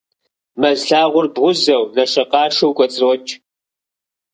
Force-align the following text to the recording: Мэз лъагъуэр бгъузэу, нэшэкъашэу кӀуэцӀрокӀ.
Мэз 0.59 0.79
лъагъуэр 0.89 1.27
бгъузэу, 1.33 1.83
нэшэкъашэу 1.95 2.75
кӀуэцӀрокӀ. 2.77 3.31